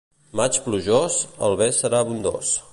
Maig 0.39 0.57
plujós, 0.67 1.19
el 1.49 1.59
bé 1.63 1.71
serà 1.83 2.03
abundós. 2.07 2.59